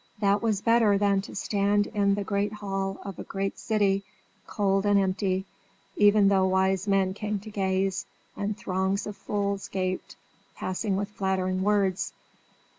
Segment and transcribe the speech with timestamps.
[0.19, 4.03] That was better than to stand in a great hall of a great city,
[4.47, 5.45] cold and empty,
[5.95, 10.15] even though wise men came to gaze and throngs of fools gaped,
[10.55, 12.13] passing with flattering words.